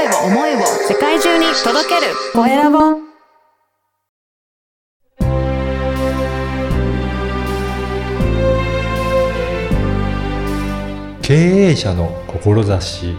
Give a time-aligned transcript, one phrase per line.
[0.00, 2.78] 声を思いを世界中に届けるコエラボ
[11.20, 13.14] 経営者の志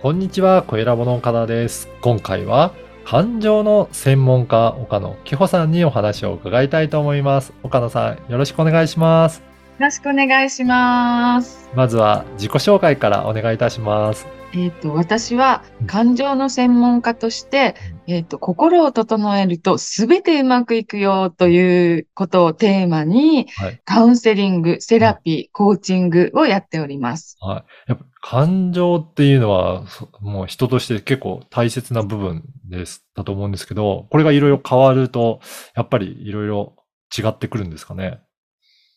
[0.00, 1.88] こんにちは、コエラボの岡田です。
[2.00, 2.72] 今回は
[3.04, 7.52] 感情の専門家、岡野紀穂さんにお話を伺いたいと思います。
[7.62, 9.53] 岡野さん、よろしくお願いします。
[9.74, 11.68] よろしくお願いします。
[11.74, 14.24] まずは自己紹介からお願いいたします。
[14.52, 17.74] えっ、と、私は感情の専門家として、
[18.06, 23.80] えっ、と、心を整えると全てうまくいくよということをテーマに、はい。
[23.84, 27.36] カウンセリング、セラピー、コーチングをやっております。
[27.40, 27.90] はい。
[27.90, 35.40] やっぱ感情っていうのは、そもう人として結構大切な部分です、だと思うんですけど、これがいろいろ変わると、
[35.74, 36.76] やっぱりいろいろ
[37.18, 38.20] 違ってくるんですかね？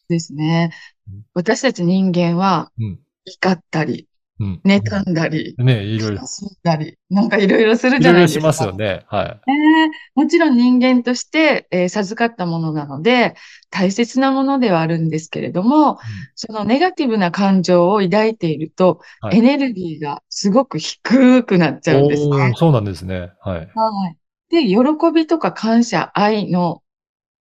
[0.09, 0.71] ですね
[1.09, 1.23] うん。
[1.34, 2.99] 私たち人間はうん。
[3.25, 4.07] 怒ったり、
[4.39, 4.61] うん。
[4.66, 8.39] 妬んだり、ね、いろいろ悲、しんだり、なんかいろいろするいじゃないですか。
[8.39, 9.05] ろいろしますよね。
[9.08, 9.41] はい。
[9.47, 9.53] ね
[9.85, 13.35] えもちろん人間として、えー授かったものなので、
[13.69, 16.00] 大切なものではあるんですけれども、
[16.35, 22.53] そのネガティブな感情を抱いていると、はいエネルギーがすごく低くなっちゃうんですね。
[22.55, 23.31] そうなんですね。
[23.41, 23.67] はい。
[23.73, 24.17] はい。
[24.50, 24.78] で、喜
[25.13, 26.81] びとか感謝、愛の、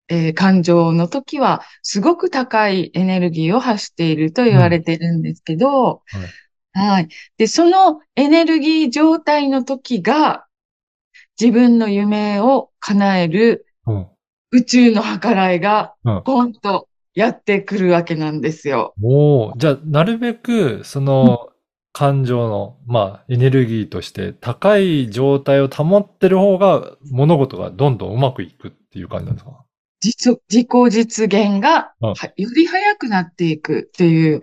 [0.07, 6.01] えー感情の時は、すごく高いエネルギーを発していると言われてるんですけど、
[6.73, 7.07] はい。
[7.37, 10.45] で、そのエネルギー状態の時が、
[11.39, 14.07] 自分の夢を叶えるうん。
[14.51, 18.93] 宇宙の計らいがうん、ポンとやってくるわけなんですよ。
[19.01, 21.49] おーじゃあ、なるべく、その、
[21.93, 29.64] 感情の、まあ、エネルギーとして高い状態を保ってる方が、物事がどんどんうまくいくっていう感じなんですか？
[30.11, 34.41] 実、自己実現が、より早くなっていくっていう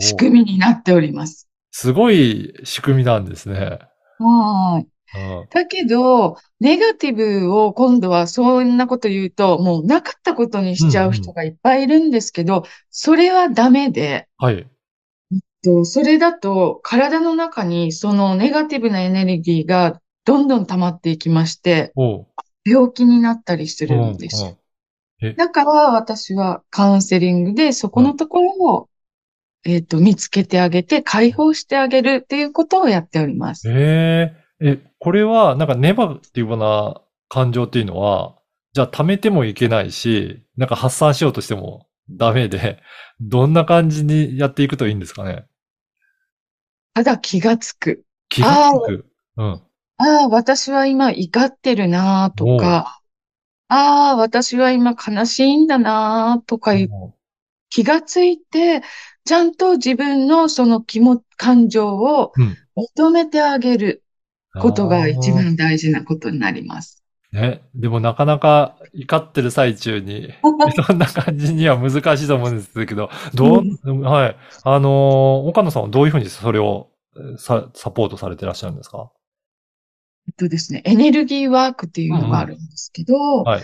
[0.00, 1.48] 仕組みになっております。
[1.70, 3.78] すごい仕組みなんですね。
[4.18, 4.86] はい。
[4.86, 4.92] うん
[5.50, 14.66] だけど、ネガティブを今度はそんなこと言うと、もうなかったことにしちゃう人がいっぱいいるんですけど、それはダメで、はい。
[15.62, 21.92] とそれだと体の中にそのネガティブなエネルギーがどんどん溜まっていきまして、
[22.64, 24.48] 病気になったりするうんんですよ。
[25.22, 28.88] うんだから私はカウンセリングでそこのところを、
[29.64, 33.70] えっと、見つけてあげて解放してあげるっていうことをやっております。
[33.70, 37.00] えええ、これは、なんかネガティブな？
[37.28, 38.36] 感情っていうのは、
[38.74, 42.78] じゃあ溜めてもいけないし、なんか発散しようとしてもダメで、
[43.22, 45.46] どんな感じにやっていくといいんですかね？
[46.92, 48.04] ただ気がつく。
[48.28, 49.06] 気がつく。
[49.38, 49.62] うん。
[50.04, 53.00] ああ、私は今怒ってるなとか、
[53.68, 56.90] ああ、私は今悲しいんだなとかいう
[57.70, 58.82] 気がついて、
[59.24, 62.56] ちゃんと自分のその気も、感情をうん。
[62.98, 64.04] 認めてあげる
[64.60, 67.02] ことが一あ番大事なことになります。
[67.32, 67.36] ー。
[67.40, 67.62] ね。
[67.74, 70.32] でもなかなか怒ってる最中に、
[70.86, 74.36] そんな感じには難しいと思うんですけど、どう、はい。
[74.64, 76.88] あのー岡野さんはどういうふうにそれを
[77.36, 79.10] サポートされてらっしゃるんですか？
[80.28, 83.62] えっとですね、エネルギーワークっていうのがあるんですけど、はい。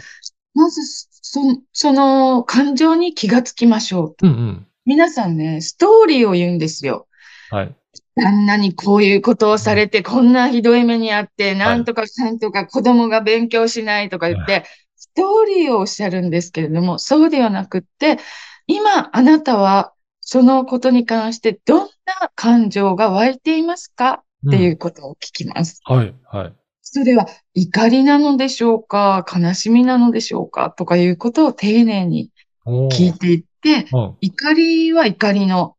[0.54, 0.80] まず、
[1.10, 1.40] そ、
[1.72, 4.26] その感情に気がつきましょうと。
[4.26, 4.66] うんうん。
[4.84, 7.06] 皆さんね、ストーリーを言うんですよ。
[7.50, 7.74] はい。
[8.16, 14.64] 旦那にこういうことをされて、こんなひどい目にあって、なんとかかんとか子供が勉強しないとか言って、
[14.96, 18.18] ストーリーをおっしゃるんですけれども、そうではなくって、
[18.66, 24.22] 今あなたはそのことに関してどんな感情が湧いていますか？
[24.46, 25.80] っていうことを聞きます。
[25.84, 26.52] はい、はい。
[26.82, 29.24] それは怒りなのでしょうか？
[29.30, 30.70] 悲しみなのでしょうか？
[30.70, 32.30] とかいうことを丁寧に
[32.66, 34.16] 聞いていって、うん。
[34.20, 35.76] 怒りは怒りの、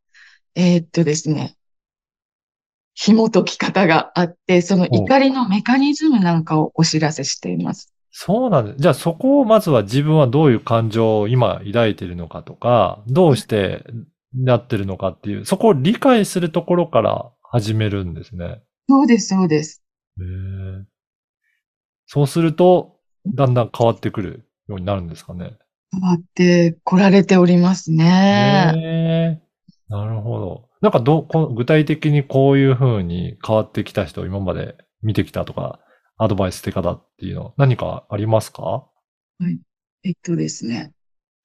[0.55, 1.55] えーっとですね、
[2.93, 7.93] 紐解き方があって、その怒りのメカニズムなんかをお知らせしています。
[8.11, 8.77] そうなんです。
[8.79, 13.85] じゃあそこをまずは自分はどういう感情を今抱いているのかとか、どうして
[14.35, 18.61] なってるのかっていう、そこを理解するところから始めるんですね。
[18.87, 19.83] そうです、そうです。
[22.05, 25.57] そうすると、だんだん変わってくるようになるんですかね。
[25.91, 29.41] 変わって来られておりますね。
[29.87, 30.69] なるほど。
[30.81, 35.79] なんかどう、こ具体的にこういう風に変わってきた人を今まで見てきたとか、
[36.17, 38.87] アドバイスして方っていうの何かありますか？
[40.03, 40.91] えっとですね、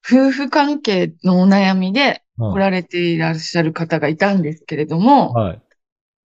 [0.07, 5.61] 夫婦関係のお悩みでうん来られていらっしゃる方がいたんですけれども、はい。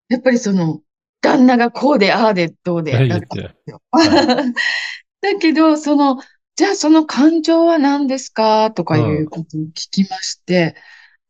[0.09, 0.81] やっぱりその、
[1.21, 3.83] 旦那がこうで、ああで、どうで、はいだったん言ってですよ。
[3.93, 6.19] だけど、その、
[6.57, 10.77] じゃあその感情は何ですかとかいうことを聞きまして、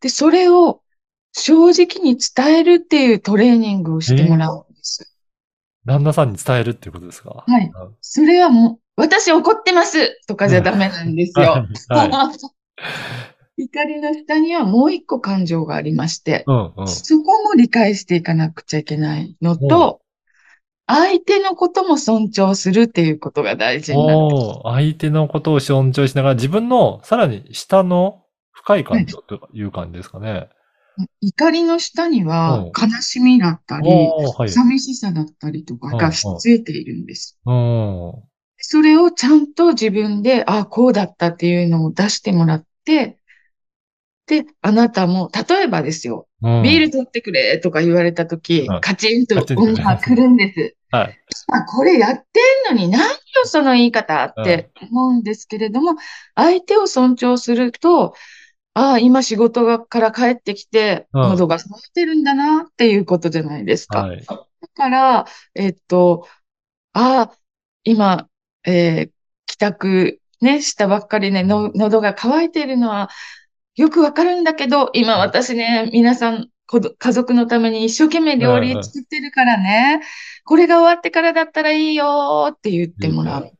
[0.01, 0.83] で、それを
[1.33, 5.11] 正直に伝えるっていうトレーニングをしてもらうんです。
[5.87, 7.45] 旦那さんに伝えるっていうことですか？
[7.47, 7.71] はい。
[8.01, 11.67] それはもう、私怒ってますとかじゃダメなんですよ。
[11.89, 12.19] はい。
[13.57, 16.89] はい怒りの下にはもう一個感情がありまして、うんうん。
[16.89, 20.01] そこも理解していかなくちゃいけないのうんと、
[20.87, 24.29] 相手のことも尊重するっていうことが大事になる。
[24.65, 30.49] 相手のことを尊重しながら自分のさらに下の深い感情という感じですかね。
[31.21, 34.49] 怒りの下にはうん悲しみだったり、はい。
[34.49, 37.39] 寂しさだったりとかがひっついているんです。
[37.47, 38.13] うん。
[38.59, 43.19] それをちゃんと自分で、あ、こうだったっていうのを出してもらって、
[44.27, 50.77] で、あなたも、例えばですよ、うんビール取ってくれとか言われたときうん、カチンと音が来るんです。
[50.91, 51.19] はい。
[51.53, 52.41] あ、これやって
[52.73, 55.97] んのに何よ、その言い方って思うんですけれども、
[56.35, 58.15] 相手を尊重すると、
[58.75, 64.03] ああ、今仕事がから帰ってきて、うん喉が渇いてるんだなっていうことじゃないですか。
[64.03, 64.25] はい。
[64.25, 66.27] だから、えっと、
[66.93, 67.37] ああ、
[67.85, 68.29] 今、
[68.67, 69.15] えー
[69.47, 73.09] 帰宅ね、したばっかりね、の、喉が渇いているのは
[73.77, 76.49] よくわかるんだけど、今私ね、皆さん、
[76.99, 80.01] 家族のために一生懸命料理作ってるからね、
[80.45, 83.53] これが終わってからだったらいいよって言ってもらう。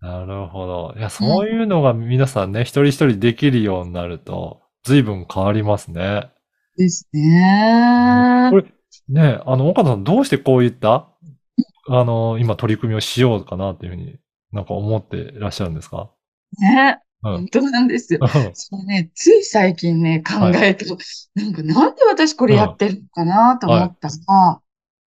[0.00, 0.94] なるほど。
[0.96, 6.30] いや、そういうのが皆さんね、一人一人できるようになると、随分変わりますね。
[6.76, 8.58] ですねこ。
[8.58, 8.66] れ、
[9.08, 11.08] ね、あの、岡田さん、どうしてこういった、
[11.88, 14.16] あの、今取り組みをしようかなっていうふうに
[14.52, 16.10] なんか思っていらっしゃるんですか？
[16.60, 16.98] ね。
[17.24, 18.20] うん本当なんですよ。
[18.22, 20.86] うんそうね、つい最近ね、考えて、
[21.34, 24.60] なんかなんで私これやってるのかなと思ったら、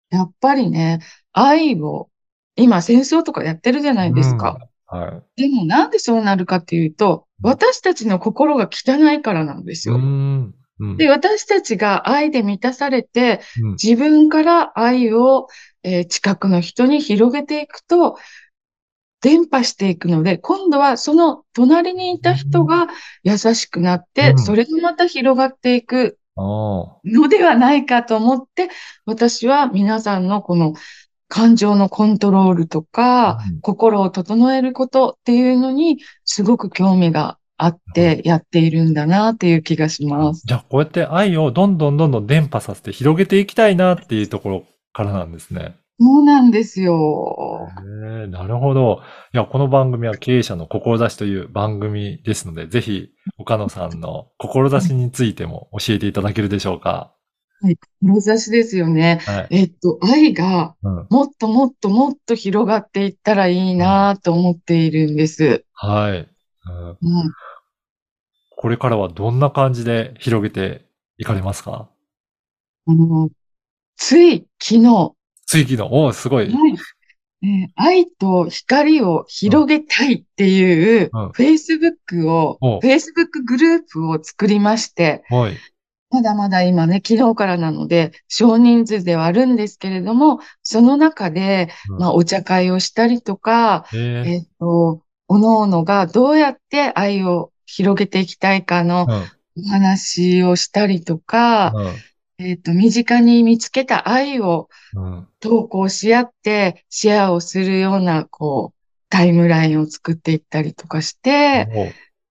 [0.10, 1.00] やっぱりね、
[1.34, 2.10] 愛を、
[2.56, 4.58] 今戦争とかやってるじゃないですか。
[4.88, 5.42] はい。
[5.42, 10.00] でもなんでそうなるかっていうと、私たちの心が汚いからなんですうよ。
[10.00, 10.56] ん。
[10.80, 10.98] うん。
[10.98, 15.48] で、私たちが愛で満たされて、うん自分から愛を、
[15.84, 18.18] えー近くの人に広げていくと、
[19.22, 22.88] 伝播していくので、今度はその隣にいた人が
[23.24, 24.40] 優しくなって、うん。
[24.40, 26.42] それがまた広がっていくあ
[27.06, 28.69] のではないかと思って、
[29.06, 30.74] 私は皆さんのこの
[31.28, 33.62] 感情のコントロールとか、うん。
[33.62, 40.44] 心を整えることっていうのにすごく興味があってやっているんだなっていう気がしあます。
[40.46, 45.75] じゃあ、こうやって愛をどんどんどんどん伝播させて広げていきたいなっていうところからなんですね。
[46.00, 47.68] そうなんですよ。
[48.04, 49.02] へえなるほど。
[49.34, 53.10] いや、この番組は経営者の志という番組ですので、ぜひ、
[53.40, 57.14] 岡野さんの志についても教えていただけるでしょうか。
[58.04, 59.20] 志ですよね。
[59.26, 59.48] はい。
[59.50, 61.08] えっと、愛がうん。
[61.10, 65.66] もっともっともっと広がっていったらいいなと思っているんです。
[65.74, 66.30] はい。
[66.70, 66.98] うんうん、
[68.56, 70.86] これからはどんな感じで広げて
[71.18, 71.90] いかれますか？
[72.86, 73.30] あの、
[73.96, 75.17] つい昨日、
[75.48, 76.52] 追記の、おーすごい。
[76.52, 76.78] はい。
[77.42, 85.58] ね愛と光を広げたいっていううん、Facebook をお、Facebook グループを作りまして、はい。
[86.10, 101.94] まだまだ今ね、昨日からなので、少人数ではあるんですけれども、その中で、うんまあ、お茶会をしたりとか、ええっと、おのおのがどうやって愛を広げていきたいかのーお話をしたりとか、うん。
[102.39, 104.69] えっと、身近に見つけた愛を。
[105.40, 108.78] 投稿し合って、シェアをするような、こう、
[109.09, 111.66] タイムラインを作っていったりとかして、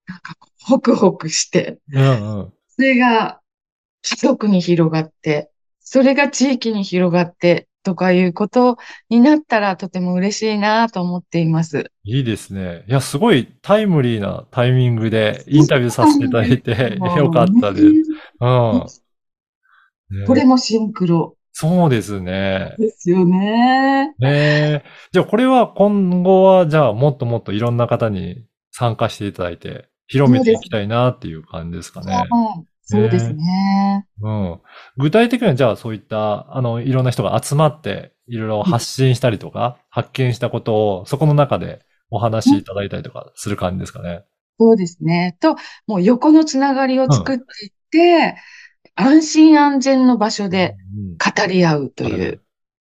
[0.07, 2.52] なんかホクホクして、うんうん。
[2.69, 3.40] それが
[4.02, 5.50] 家族に広がって、
[5.81, 8.78] それが地域に広がって、とかいうこと
[9.09, 11.92] になったらとても嬉しいなと思っています。
[12.02, 12.85] いいですね。
[12.88, 17.85] いや、すごいタイムリーなタイミングでインタビューさせていただいて よかったです。
[18.40, 18.87] うん。
[20.11, 22.75] ねこれもシンクロそうですね。
[22.79, 24.15] ですよね。
[24.19, 24.85] ねえ。
[25.11, 32.29] じゃあこれは今後はじゃあもっともっといろんな方に参加していただいて広めていきたいなっていう感じですかね。
[32.31, 34.07] うんそうですね。
[34.23, 34.61] うん。
[34.97, 44.25] 具体的にはじゃあそういった、あの、いろんな人が集まっていろいろ発信したりとか、発見したことをそこの中でお話しいただいたりとかする感じですかね。
[44.61, 45.37] そうですね。
[45.41, 45.57] と、
[45.89, 48.37] もう横のつながりを作っていって、
[48.97, 51.17] 安心安全の場所でうん。
[51.17, 52.41] 語り合うという、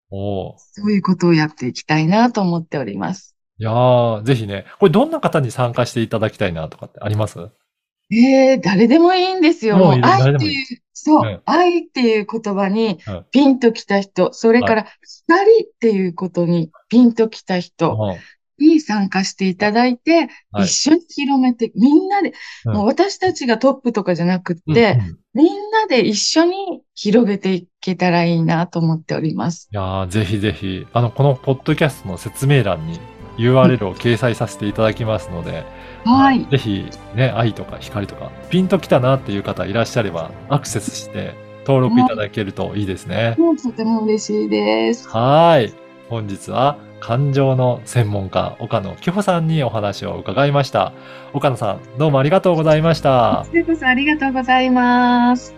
[0.10, 0.58] おー。
[0.58, 3.36] そういうことをやっていきたいなと思っております。
[3.60, 7.40] いやー、ぜひね、これどんな方に参加していただきたいなとかってあります？
[8.12, 9.78] ええ誰でもいいんですよ。
[9.78, 11.42] もういいいっていう、そう、うん。
[11.46, 13.26] 愛っていう言葉にうん。
[13.32, 14.88] ピンときた人、それから
[15.26, 18.18] 光っていうことにピンときた人、うん
[18.60, 22.34] に参加していただいて、はい一緒に広めて、みんなで、
[22.66, 29.68] うんもう私たちがトップとかじゃなくって、うんうんみんなで一緒に広げていけたらいいなと思っております。
[29.70, 33.02] いやーぜひぜひ、あの、このポッドキャストの説明欄に
[33.38, 35.66] URL を掲載させていただきますので、
[36.06, 36.46] はい。
[36.46, 36.86] ぜひ、
[37.16, 41.36] ね、愛とか光とか、ピンときたなっていう方いらっしゃれば、アクセスして
[41.68, 43.36] 登録いただけるといいですね。
[43.38, 45.10] もうとても嬉しいです。
[45.10, 45.74] はーい。
[46.10, 50.94] 本日は、感情の専門家、岡野紀穂さんにお話を伺いました。
[51.34, 53.52] 岡野さん、どうもありがとうございましたこ。
[53.52, 55.54] ちらこそありがとうございます。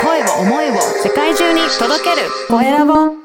[0.00, 3.23] 声を思いを世界中に届けるコエラボ